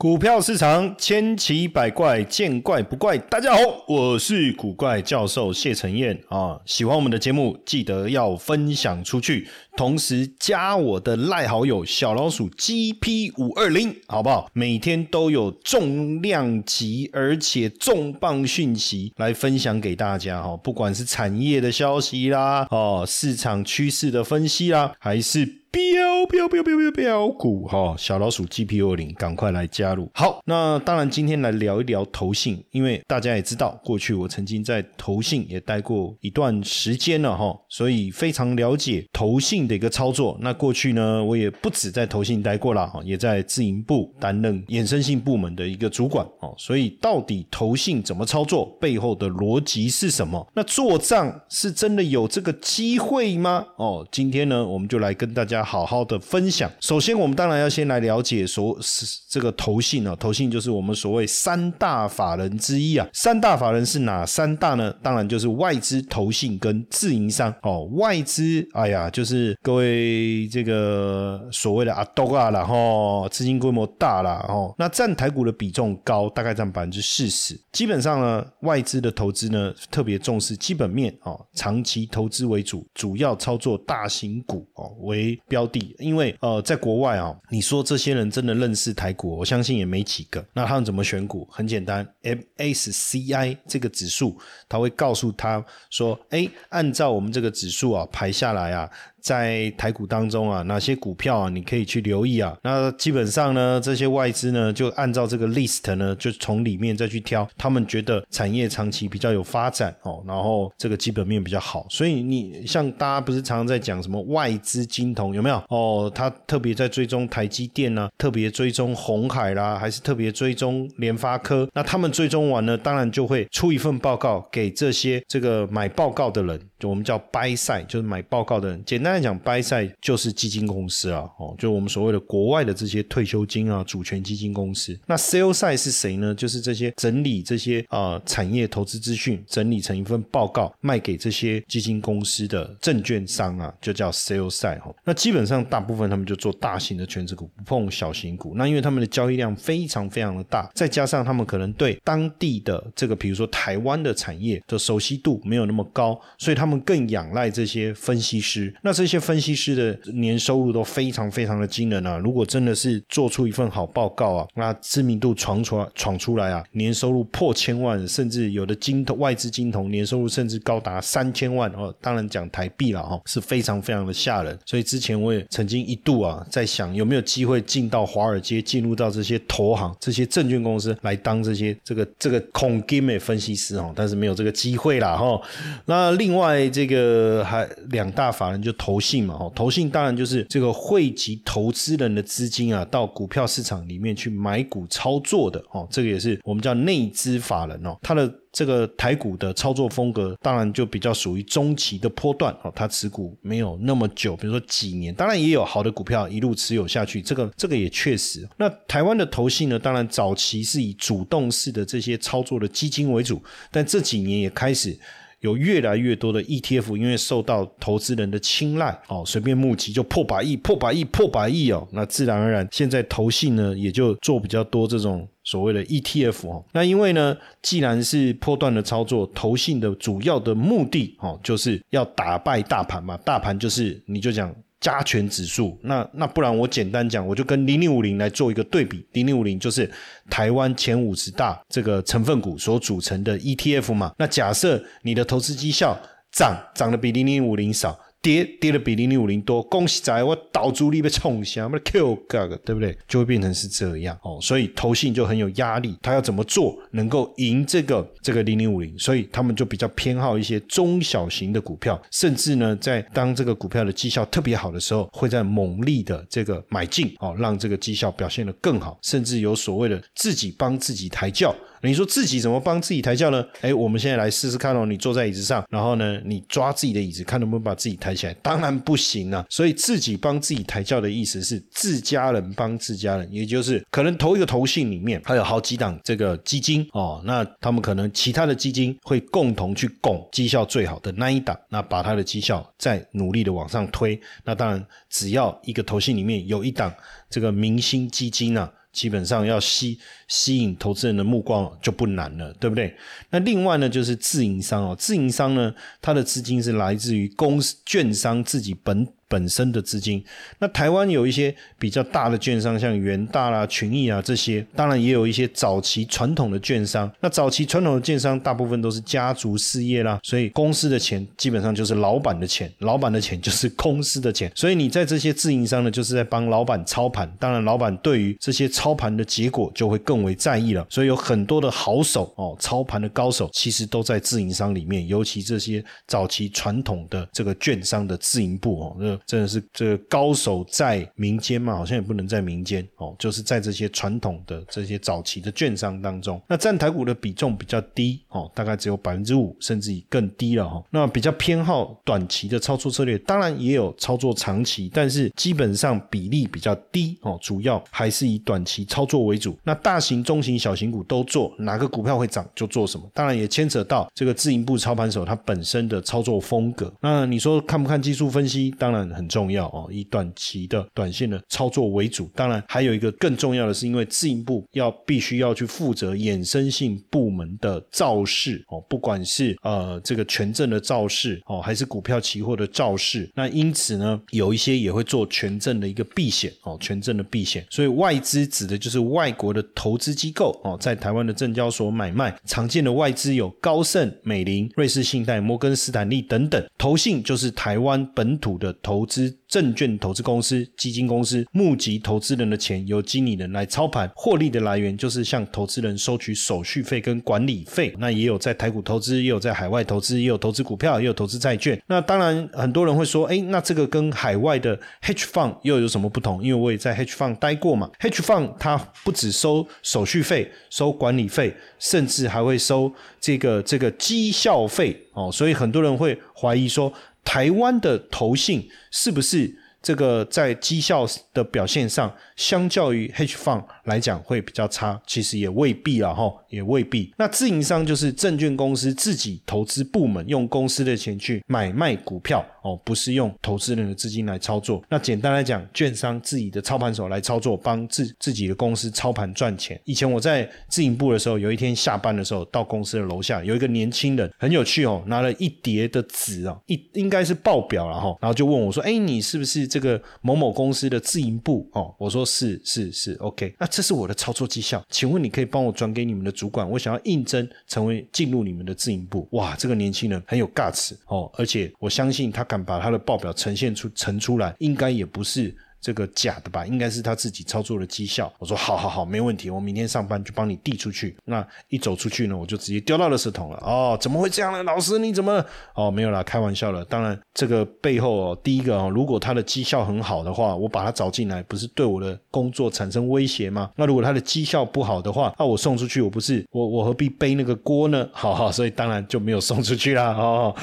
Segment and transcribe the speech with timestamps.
[0.00, 3.18] 股票市场千奇百怪，见怪不怪。
[3.18, 6.58] 大家好，我是古怪教授谢承彦啊。
[6.64, 14.48] 喜欢我们的节目，记得要分享出去，同时加我的赖好友小老鼠 GP 五二零，好不好？
[14.54, 20.56] 每天都有重量级而且重磅讯息来分享给大家哈。
[20.56, 25.60] 不管是产业的消息啦，哦，市场趋势的分析啦，还是。
[25.72, 30.10] 标标标标标标股哈，小老鼠 G P 二零，赶快来加入。
[30.14, 40.36] 好，那当然今天来聊一聊投信，因为大家也知道，过去我曾经在投信也待过一段时间了哈，所以非常了解投信的一个操作。
[40.40, 46.54] 那过去呢，我也不止在投信待过了哈，也在自营部担任衍生性部门的一个主管哦。
[46.58, 50.46] 所以到底投信怎么操作，背后的逻辑是什么？
[50.54, 53.64] 那做账是真的有这个机会吗？
[53.76, 55.60] 哦，今天呢，我们就来跟大家。
[55.70, 56.68] 好好的分享。
[56.80, 63.08] 首先，我们当然要先来了解所是这个投信啊，投信就是我们所谓三大法人之一啊。
[63.12, 64.92] 三大法人是哪三大呢？
[65.00, 67.84] 当然就是外资、投信跟自营商哦。
[67.92, 74.74] 外资，哎呀，就是各位这个所谓的阿多啊然后资金规模大了哦。
[74.76, 77.58] 那占台股的比重高，大概占百分之四十。
[77.70, 85.38] 基本上呢，外资的投资呢，特别重视基本面哦，长期投资为主，主要操作大型股哦为。
[85.48, 90.44] 标的，因为呃，在国外啊，你说这些人真的认识台股，我相信也没几个。
[90.52, 91.46] 那他们怎么选股？
[91.50, 98.90] 很简单，MSCI 这个指数，他会告诉他说：“哎，按照我们这个指数啊排下来啊。”
[99.22, 102.56] 在台股当中啊，哪些股票啊，你可以去留意啊？
[102.62, 111.86] 那基本上呢，这些外资呢，就按照这个 list 呢，就从里面再去挑，他们觉得产业长期比较有发展哦，然后这个基本面比较好。
[111.90, 115.62] 所以你像大家不是常常在讲什么外资金童有没有？
[115.68, 121.68] 哦，他特别在追踪台积电呢，特别追踪红海啦，还是特别追踪联发科？
[121.74, 129.09] 那他们追踪完呢，当然就会出一份报告给这些这个买报告的人，就我们叫 buy side，就是买报告的人，简单。
[129.10, 134.96] 刚才讲 bi 赛就是基金公司啊，哦，就我们所谓的国外的这些退休金啊、主权基金公司。
[135.04, 136.32] 那 sell side 是谁呢？
[136.32, 144.94] 就是这些整理这些啊产业投资资讯，整理成一份报告卖给这些基金公司的证券商啊，就叫 sell side 哈。
[145.02, 148.54] 那基本上大部分他们就做大型的全职股，不碰小型股。
[148.54, 158.72] 那因为他们的交易量非常非常的大，再加上他们可能对当地的这个，比如说台湾的产业的熟悉度没有那么高，所以他们更仰赖这些分析师。
[158.82, 162.18] 那这些分析师的年收入都非常非常的惊人啊！
[162.18, 171.90] 如果真的是做出一份好报告啊，那知名度闯出闯出来啊，年收入破千万，甚至有的金头外资金童年收入甚至高达三千万哦！
[171.98, 174.58] 当然讲台币了哈，是非常非常的吓人。
[174.66, 185.40] 所以之前我也曾经一度啊，在想有没有机会进到华尔街，进入到这些投行、这些证券公司来当这些这个这个恐 game 分析师哦，但是没有这个机会啦哈。
[185.86, 188.89] 那另外这个还两大法人就投。
[188.90, 208.44] 投信嘛，哦，投信当然就是这个汇集投资人的资金啊，到股票市场里面去买股操作的哦，这个也是我们叫内资法人哦，他的这个台股的操作风格当然就比较属于中期的波段哦，他持股没有那么久，比如说几年，当然也有好的股票一路持有下去，这个这个也确实。
[208.56, 213.40] 那台湾的投信呢，当然早期是以主动式的这些操作的基金为主，
[213.70, 214.98] 但这几年也开始。
[215.40, 226.64] 有越来越多的 ETF，因为受到投资人的青睐，哦，随便募集就破百亿、破百亿、破百亿哦，那自然而然，现在投信呢也就做比较多这种所谓的 ETF 哦。
[226.72, 234.54] 那因为呢，既然是破断的操作，投信的主要的目的哦，就是要打败大盘嘛，大盘就是你就讲。
[234.80, 239.06] 加权指数，那那不然我简单讲，我就跟零零五零来做一个对比。
[239.12, 239.90] 零零五零就是
[240.30, 244.12] 台湾前五十大这个成分股所组成的 ETF 嘛。
[244.18, 245.96] 那假设你的投资绩效
[246.32, 247.98] 涨涨的比零零五零少。
[248.22, 252.96] 跌跌的比零零五零多，恭喜仔，我倒主力被冲下，我的 Q 哥哥，对不对？
[253.08, 258.98] 就会变成是这样哦，所以投信就很有压力，他要怎么做能够赢这个这个零零五零？
[258.98, 271.54] 所以他们就比较偏好一些中小型的股票，甚至呢，在当这个股票的绩效特别好的时候，会在猛力的这个买进哦，让这个绩效表现得更好，甚至有所谓的自己帮自己抬轿。
[271.82, 273.44] 你说自己怎么帮自己抬轿呢？
[273.62, 274.84] 哎，我们现在来试试看哦。
[274.84, 278.34] 你坐在椅子上，然后呢，你抓自己的椅子，看能不能把自己抬起来。
[278.42, 279.44] 当然不行啊。
[279.48, 287.22] 所以自己帮自己抬轿的意思是自家人帮自家人，也就是可能投一个投信里面还有好几档这个基金哦。
[287.24, 294.20] 那他们可能其他的基金会共同去拱绩效最好的那一档，那把它的绩效再努力的往上推。
[294.44, 296.92] 那当然，只要一个投信里面有一档
[297.30, 298.70] 这个明星基金啊。
[298.92, 299.98] 基本上要吸
[300.28, 302.96] 吸引投资人的目光就不难了，对不对？
[303.30, 309.06] 那另外呢，就是自营商哦，自营商呢，它的资金是来自于公司券商自己本。
[309.30, 310.22] 本身的资金，
[310.58, 317.08] 那台湾有一些比较大的券商，像元大啦、群益啊这些，当然也有一些早期传统的券商。
[317.20, 324.50] 那早期传统的券商大部分都是家族事业啦，所以公司的钱基本上就是老板的钱，老板的钱就是公司的钱。
[324.56, 327.32] 所以你在这些自营商呢，就是在帮老板操盘。
[327.38, 330.84] 当然，老板对于这些操盘的结果就会更为在意了。
[330.90, 339.19] 所以有很多的好手哦，操盘的高手其实都在自营商里面，尤其这些早期传统的这个券商的自营部哦。
[339.26, 341.74] 真的是这个高手在民间嘛？
[341.74, 350.82] 好像也不能在民间哦，就是在这些传统的这些早期的券商当中，那占台股的比重比较低哦，大概只有百分之五，甚至更低了哈。
[350.90, 359.58] 那比较偏好短期的操作策略，当然也有操作长期，但是基本上比例比较低哦，主要还是以短期操作为主。
[359.64, 363.10] 那大型、中型、小型股都做，哪个股票会涨就做什么。
[363.12, 366.92] 当然也牵扯到这个自营部操盘手他本身的操作风格。
[367.00, 368.70] 那你说看不看技术分析？
[368.78, 369.09] 当然。
[369.14, 372.30] 很重要哦，以短期的短线的操作为主。
[372.34, 383.28] 当然，还有一个更重要的是，因为自营部要必须要去负责衍生性部门的造势哦，不管是呃这个权证的造势哦，还是股票期货的造势。
[383.34, 387.66] 那因此呢，有一些也会做权证的一个避险哦，权证的避险。
[387.70, 396.64] 所以外资指的就是外国的投资机构哦，在台湾的证交所买卖常见的外资有高盛、美林、瑞士信贷、摩根斯坦利等等。
[396.78, 398.99] 投信就是台湾本土的投。
[399.00, 407.94] 投资证券投资公司、基金公司募集投资人的钱，由经理人来操盘，获利的来源就是向投资人收取手续费跟管理费。
[407.98, 411.82] 那也有在台股投资，也有在海外投资，也有投资股票，也有投资债券。
[411.86, 416.44] 那当然，很多人会说，哎，那这个跟海外的 hedge fund 又有什么不同？
[416.44, 417.90] 因为我也在 hedge fund 待过嘛。
[418.00, 425.30] hedge fund 它不只收手续费、收管理费，甚至还会收这个这个绩效费哦。
[425.32, 426.92] 所以很多人会怀疑说。
[427.24, 435.00] 台湾的投信是不是这个在绩效的表现上，相较于 H fund 来讲会比较差？
[435.06, 437.12] 其实也未必啊，哈，也未必。
[437.16, 442.44] 那自营商就是证券公司自己投资部门用公司的钱去买卖股票。
[442.62, 444.84] 哦，不是用投资人的资金来操作。
[444.90, 449.80] 那简单来讲，券商自己的操盘手来操作，帮自自己的公司操盘赚钱。
[449.86, 463.54] 以前我在自营部的时候，有一天下班的时候，到公司的楼下有一个年轻人，很有趣哦，拿了一叠的纸啊，一应该是报表了哈，然后就问我说：“哎，你是不是这个某某公司的自营部？”哦，我说是是是，OK。
[463.58, 469.26] 那这是我的操作绩效，请问你可以帮我转给你们的主管，我想要应征成为进入你们的自营部。
[469.30, 472.44] 哇，这个年轻人很有 guts 哦，而且我相信他。
[472.50, 475.54] 敢把他的报表呈现出呈出来，应该也不是。
[475.80, 478.30] 这个假的吧，应该是他自己操作的绩效。
[478.38, 481.16] 我说好好好，没问题，我明天上班就帮你递出去。
[481.24, 483.56] 那一走出去呢，我就直接丢到了垃圾桶了。
[483.62, 484.62] 哦，怎么会这样呢？
[484.62, 485.42] 老师你怎么？
[485.74, 486.84] 哦，没有啦，开玩笑了。
[486.84, 493.70] 当然，这个背后哦，第一个哦，如果他的绩效很好的话，我把他找进来，不是对我的工作产生威胁吗？
[493.76, 498.06] 那如果他的绩效不好的话，那我送出去，我不是我我何必背那个锅呢？
[498.12, 500.12] 好好，所以当然就没有送出去啦。
[500.12, 500.54] 哦，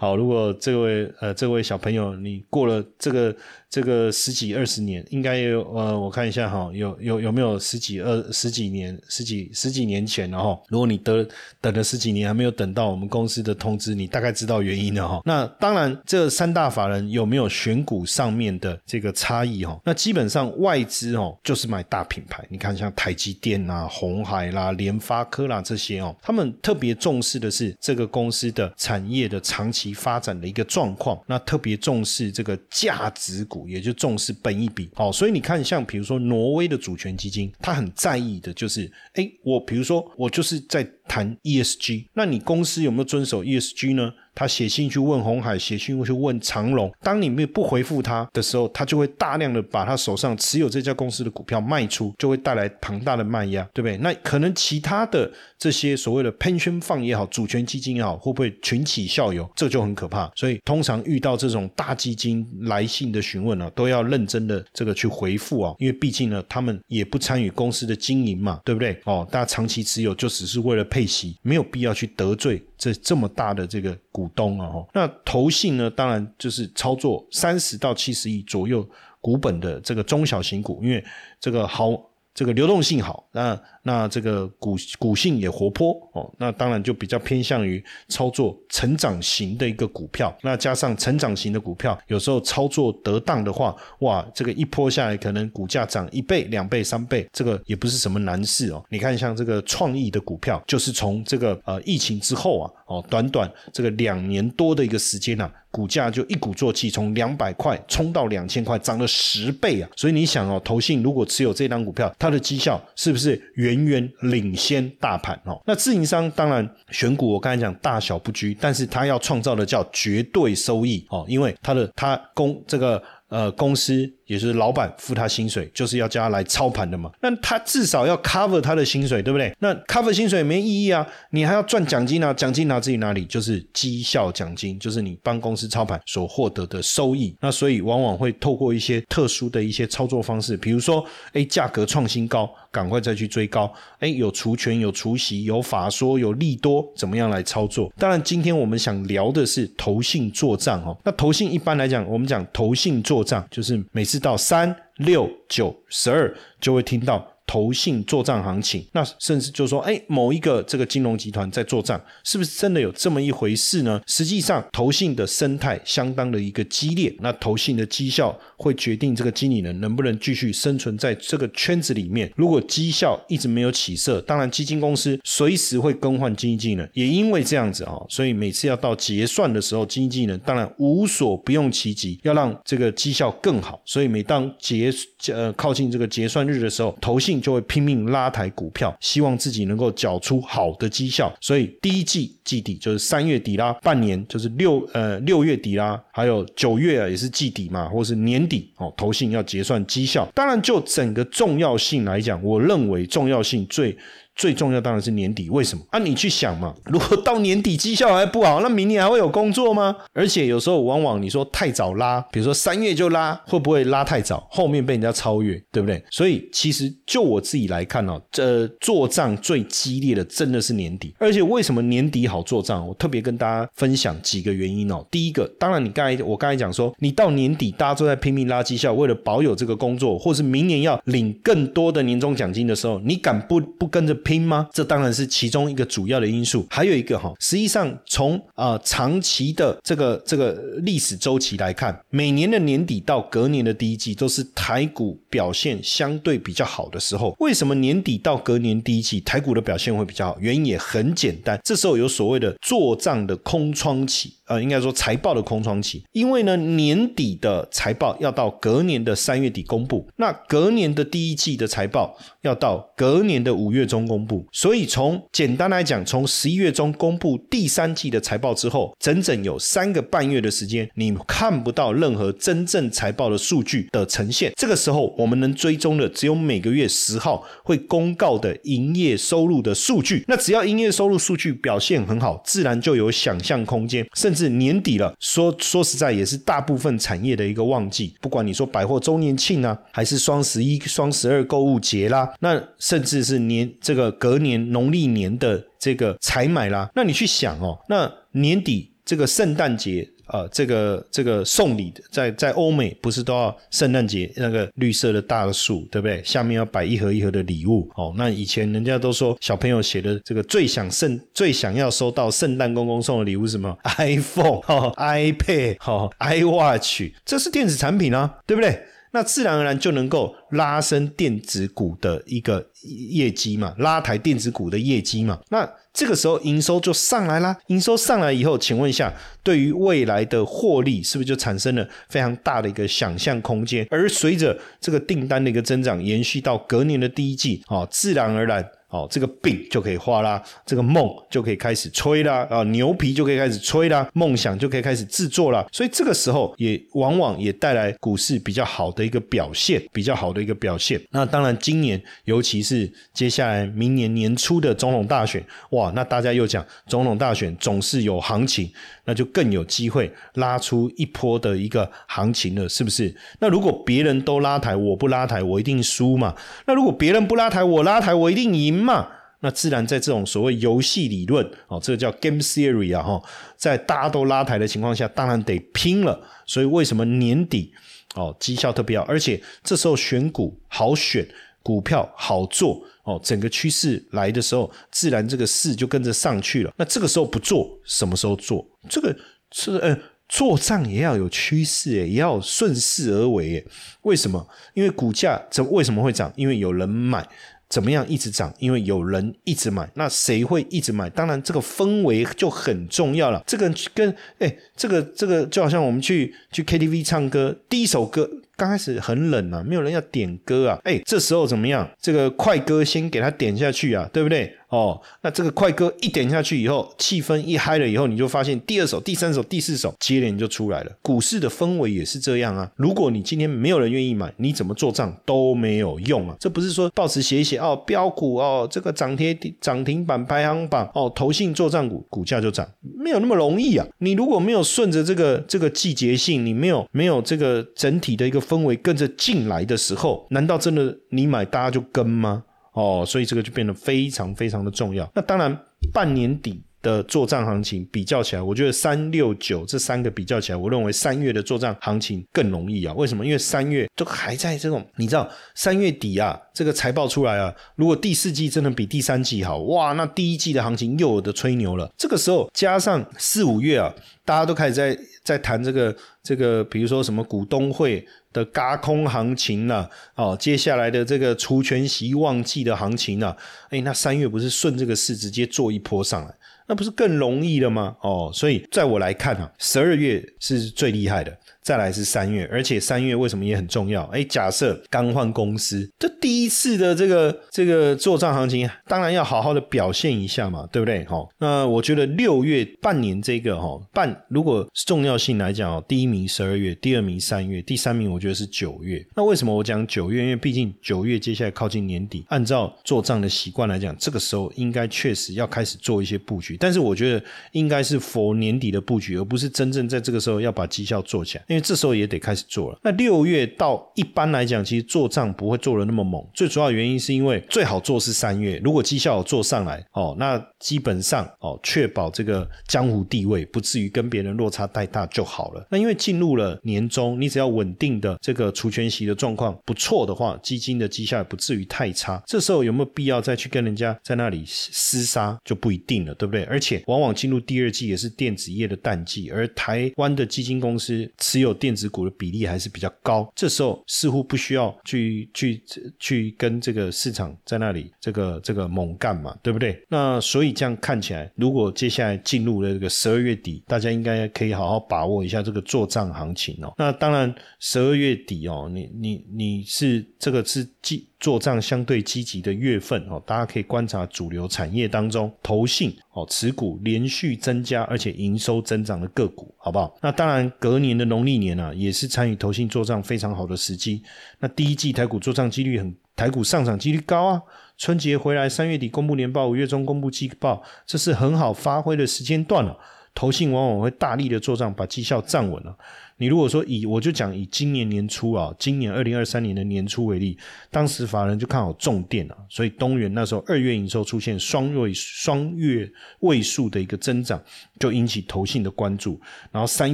[0.00, 3.32] 好，如果这位呃这位小朋友你过了这个。
[3.70, 10.58] 这个十几二十年，应该有呃，我看一下哈，有有有没有十几二十几年、十几十几年前了哈？
[10.68, 11.26] 如果你得
[11.60, 15.20] 等了十几年还没有等到我们公司的通知，你大概知道原因了哈。
[15.26, 19.78] 那当然，这三大法人有没有选股上面的这个差异哈？
[19.84, 22.42] 那基本上外资哦，就是买大品牌。
[22.48, 33.57] 你看像台积电啊、红海啦、联发科啦这些哦，他们特别重视的是这个公司的产业的长期发展的一个状况，那特别重视这个价值股。
[33.66, 44.12] 也就重视本一笔，好，所以你看，像比如说挪威的主权基金，他很在意的就是，哎，我比如说我就是在谈 ESG，那你公司有没有遵守 ESG 呢？
[44.38, 46.88] 他写信去问红海，写信去问长隆。
[47.02, 53.96] 当你们不回复他的时候，他就会大量的把他手上持有这家公司的股票卖出，就会带来庞大的卖压，对不对？
[53.96, 55.28] 那可能其他的
[55.58, 59.50] 这些所谓的 pension fund 也好，主权基金也好，会不会群起效尤？
[59.56, 60.30] 这就很可怕。
[60.36, 68.96] 所以通常遇到这种大基金来信的询问呢，都要认真的这个去回复啊，因为毕竟呢，他们也不参与公司的经营嘛，对不对？
[69.02, 74.26] 哦，大家长期持有就只是为了配息，没有必要去得罪这这么大的这个股。
[74.38, 75.90] 东啊，那投信呢？
[75.90, 78.88] 当然就是操作三十到七十亿左右
[79.20, 81.04] 股本的这个中小型股，因为
[81.40, 81.90] 这个好，
[82.38, 83.28] 这个流动性好。
[83.32, 90.32] 那那这个股股性也活泼哦，那当然就比较偏向于操作成长型的一个股票。
[90.42, 98.84] 那加上成长型的股票，有时候操作得当的话，哇，这个一波下来，可能股价涨一倍、两倍、三倍，这个也不是什么难事哦。
[98.88, 105.50] 你看，像这个创意的股票，就是从这个呃疫情之后啊，哦，短短这个两年多的一个时间呢。
[105.70, 109.88] 股价就一鼓作气，从两百块冲到两千块，涨了十倍啊！
[109.96, 115.60] 所以你想哦，投信如果持有这张股票，它的绩效是不是远远领先大盘哦？
[115.66, 124.10] 那自营商当然选股，我刚才讲大小不拘，但是他要创造的叫绝对收益哦，因为他的他公这个呃公司。
[124.28, 127.10] 也是老板付他薪水，就是要叫他来操盘的嘛。
[127.20, 129.52] 那他至少要 cover 他的薪水，对不对？
[129.58, 133.24] 那 cover 薪水没意义啊，你还要赚奖金啊，奖金拿自己哪里？
[133.24, 137.34] 就是绩效奖金，就是你帮公司操盘所获得的收益。
[137.40, 143.72] 那所以往往会透过一些特殊的一些操作方式，比如说，哎，价格创新高，赶快再去追高。
[144.00, 147.90] 哎，有除权、有除息、有法说、有利多，怎么样来操作？
[147.96, 150.94] 当然，今天我们想聊的是投信做账哦。
[151.02, 154.17] 那投信一般来讲，我们讲投信做账，就是每次。
[154.18, 157.37] 到三六九十二，就会听到。
[157.48, 163.98] 投信做账行情，那甚至就说，哎，某一个这个金融集团在做账，是不是真的有这么一回事呢？
[164.06, 172.30] 实际上，投信的生态相当的一个激烈，那投信的绩效会决定这个经理人能不能继续生存在这个圈子里面。
[172.36, 183.80] 如果绩效一直没有起色，当然基金公司随时会更换经纪人，也因为这样子啊，所以每次要到结算的时候，经纪人当然无所不用其极，要让这个绩效更好。
[183.86, 184.92] 所以每当结
[185.32, 187.37] 呃靠近这个结算日的时候，投信。
[187.40, 191.32] 就会拼命拉抬股票，希望自己能够缴出好的绩效。
[191.40, 200.28] 所以第一季季底就是三月底啦，半年就是六呃六月底啦，还有九月啊也是季底嘛，或是年底哦，投信要结算绩效。
[200.34, 203.96] 当然，就整个重要性来讲，我认为重要性最。
[204.38, 205.98] 最重要当然是年底，为什么啊？
[205.98, 209.96] 你去想嘛， 如果到年底绩效还不好，那明年还会有工作吗？
[210.14, 216.00] 而且有时候往往你说太早拉，比如说三月就拉，会不会拉太早，后面被人家超越，对不对？
[216.08, 221.12] 所以其实就我自己来看哦，这做账最激烈的真的是年底。
[221.18, 222.86] 而且为什么年底好做账？
[222.86, 225.04] 我特别跟大家分享几个原因哦。
[225.10, 234.16] 第一个，当然你刚才我刚才讲说，你到年底大家都在拼命拉绩效，为了保有这个工作，或是明年要领更多的年终奖金的时候，你敢不不跟着？
[234.28, 234.68] 拼吗？
[234.74, 236.66] 这当然是其中一个主要的因素。
[236.68, 247.34] 还有一个哈，实际上从啊长期的这个这个历史周期来看，每年的年底到隔年的第一季都是台股表现相对比较好的时候。
[247.38, 250.36] 为什么年底到隔年第一季台股的表现会比较好？
[250.38, 254.34] 原因也很简单，这时候有所谓的做账的空窗期。
[254.48, 262.16] 呃，应该说财报的空窗期，因为呢年底的财报要到隔年的三月底公布，那隔年的第一季的财报
[262.48, 274.52] 要到隔年的五月中公布，所以从简单来讲，从十一月中公布第三季的财报之后，整整有三个半月的时间，你看不到任何真正财报的数据的呈现。
[274.56, 280.24] 这个时候，我们能追踪的只有每个月十号会公告的营业收入的数据。
[280.26, 284.48] 那只要营业收入数据表现很好，自然就有想象空间，甚至。
[284.48, 288.14] 年底了，说说实在也是大部分产业的一个旺季。
[288.18, 300.08] 不管你说百货周年庆啊，还是双十一、双十二购物节啦，那甚至是年这个隔年农历年的这个采买啦，那你去想哦，那年底这个圣诞节。
[300.30, 306.22] 呃，这个这个送礼的，在在欧美不是都要圣诞节那个绿色的大树，对不对？
[306.22, 308.12] 下面要摆一盒一盒的礼物哦。
[308.14, 313.74] 那以前人家都说小朋友写的这个最想圣最想要收到圣诞公公送的礼物是什么？
[313.96, 314.60] iPhone、
[314.98, 318.78] iPad、哈 iWatch，这是电子产品啊，对不对？
[319.12, 322.66] 那自然而然就能够拉升电子股的一个
[323.10, 325.40] 业绩嘛，拉抬电子股的业绩嘛。
[325.50, 329.12] 那这个时候营收就上来啦，营收上来以后，请问一下，
[329.42, 333.86] 对于未来的获利是不是就产生了非常大的一个想象空间？
[333.90, 338.64] 而随着这个订单的一个增长，延续到隔年的第一季，啊，自然而然。
[338.88, 345.66] 哦，这个病就可以画啦，这个梦就可以开始吹啦，啊，牛皮就可以开始吹啦，梦想就可以开始制作啦。
[345.70, 350.98] 所以这个时候也往往也带来股市比较好的一个表现，比较好的一个表现。
[351.10, 358.72] 那当然，今年尤其是接下来明年年初的总统大选，哇，那大家又讲总统大选总是有行情，
[359.04, 363.14] 那就更有机会拉出一波的一个行情了，是不是？
[363.40, 366.34] 那如果别人都拉抬，我不拉抬，我一定输嘛？
[366.66, 368.77] 那如果别人不拉抬，我拉抬，我一定赢？
[368.78, 369.08] 嘛，
[369.40, 373.22] 那自然在这种所谓游戏理论哦，这个叫 game theory 啊哈，
[373.56, 376.20] 在大家都拉抬的情况下，当然得拼了。
[376.46, 377.72] 所以为什么年底
[378.14, 381.26] 哦绩效特别好，而且这时候选股好选
[381.62, 386.72] 股票好做哦，整个趋势来的时候，自然这个势就跟着上去了。
[386.76, 388.66] 那这个时候不做，什么时候做？
[388.88, 389.14] 这个
[389.52, 389.96] 是呃，
[390.28, 393.64] 做账也要有趋势，也要顺势而为。
[394.02, 394.44] 为什么？
[394.74, 396.32] 因为股价怎为什么会涨？
[396.34, 397.28] 因为有人买。
[397.68, 398.52] 怎么样一直涨？
[398.58, 401.10] 因为有人一直买，那谁会一直买？
[401.10, 403.42] 当然，这个氛围就很重要了。
[403.46, 408.28] 这个跟哎，这个这个就好像我们去去 KTV 唱歌，第一首歌。
[408.56, 411.88] 刚开始很冷啊，没有人要点歌啊，哎，这时候怎么样？
[412.00, 414.52] 这个快歌先给他点下去啊，对不对？
[414.68, 420.92] 哦，那这个快歌一点下去以后，气氛一嗨了以后，你就发现第二首、第三首、第四首接连就出来了。
[421.02, 422.70] 股市的氛围也是这样啊。
[422.76, 426.36] 如果你今天没有人愿意买，你怎么做账都没有用啊。
[426.40, 432.66] 这不是说报纸写一写哦，标股哦，这个涨跌涨停板排行榜哦，投信做账股股价就涨，
[432.98, 433.86] 没有那么容易啊。
[433.98, 438.38] 你如果没有顺着这个这个季节性，你没有没有这个整体的一个。
[438.48, 442.44] 氛围跟着进来的时候，难道真的你买大家就跟吗？
[442.78, 445.10] 哦，所以这个就变得非常非常的重要。
[445.14, 446.62] 那当然，半年底。
[446.80, 452.94] 的做账行情比较起来，我觉得三六九这三个比较起来，我认为三月的做账行情更容易啊。
[452.94, 453.24] 为什么？
[453.24, 461.90] 因为三月都还在这种，你知道三月底啊，这个财报出来啊，如果第四季真的比第三季好，哇，那第一季的行情又有的吹牛了。
[461.96, 463.92] 这个时候加上四五月啊，
[464.24, 473.36] 大家都开始在在谈这个这个，比如说什么股东会的嘎空行情了，哦，接下来的这个除权息旺季的行情了，
[473.70, 476.34] 哎，那三月不是顺这个势直接做一波上来？
[476.68, 477.96] 那不是更容易了吗？
[478.02, 481.36] 哦，所以在我来看啊，十二月是最厉害的。
[481.62, 484.04] 再来是三月，而且三月为什么也很重要？
[484.04, 491.04] 哎，假设刚换公司，这第一次的这个这个做账行情，当然要好好的表现一下嘛，对不对？
[491.04, 499.04] 哈，那我觉得六月半年这个哈半，如果重要性来讲哦，第一名十二月，第二名三月，第三名我觉得是九月。
[499.14, 500.22] 那为什么我讲九月？
[500.22, 506.56] 因为毕竟九月接下来靠近年底，按照做账的习惯来讲，这个时候应该确实要开始做一些布局。
[506.56, 507.22] 但是我觉得
[507.52, 511.44] 应该是佛年底的布局，而不是真正在这个时候要把绩效做起来。
[511.60, 512.78] 这时候也得开始做了。
[512.82, 516.24] 那六月到一般来讲，其实做账不会做的那么猛。
[516.34, 525.66] 最主要原因是因为最好做是三月，如果绩效有做上来哦，那基本上哦，确保这个江湖地位不至于跟别人落差太大就好了。
[525.70, 532.22] 那因为进入了年终，你只要稳定的这个除权息的状况不错的话，基金的绩效也不至于太差。
[532.26, 536.44] 这时候有没有必要再去跟人家在那里厮杀就不一定了，对不对？
[536.44, 541.58] 而且往往进入第二季也是电子业的淡季，而台湾的基金公司只有。
[541.58, 545.60] 电子股的比例还是比较高，这时候似乎不需要去去
[545.98, 549.84] 去跟这个市场在那里这个这个猛干嘛，对不对？
[549.88, 556.72] 那所以这样看起来，如果接下来进入了这个十二月底，大家应该可以好好把握一下这个做账行情哦。
[556.78, 569.96] 那当然，十二月底哦，你你你是这个是积做账相对积极的月份哦，大家可以观察主流产业当中投信哦持股连续增加而且营收增长的个股，好不好？
[570.02, 574.02] 那当然，隔年的农历年啊，也是参与投信做账非常好的时机。
[574.40, 577.42] 那第一季台股做账几率很，台股上涨几率高啊。
[577.76, 582.76] 春节回来，三月底公布年报，五月中公布季报，这是很好发挥的时间段了。
[583.14, 585.76] 投信往往会大力的做账，把绩效站稳了。
[586.18, 590.36] 你如果说以我就讲以今年年初啊，今年二零二三年的年初为例，
[590.70, 597.42] 当时法人就看好重电啊，所以东元那时候二月营收出现双位双月位数的一个增长，
[597.78, 599.20] 就引起投信的关注。
[599.50, 599.92] 然后三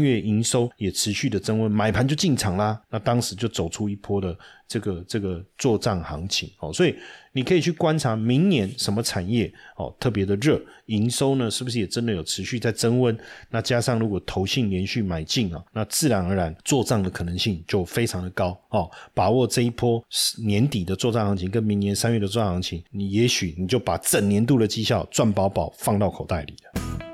[0.00, 2.80] 月营收也持续的增温，买盘就进场啦。
[2.90, 6.94] 那当时就走出一波的这个这个做账行情哦，所以。
[7.36, 13.18] 你可以去观察明年什么产业哦特别的热，营收呢是不是也真的有持续在增温？
[13.50, 18.88] 那加上如果投信连续买进啊，那自然而然做账的可能性就非常的高哦。
[19.12, 20.00] 把握这一波
[20.44, 27.13] 年底的做账行情跟明年三月的做账行情，你也许你就把整年度的绩效赚饱饱放到口袋里了。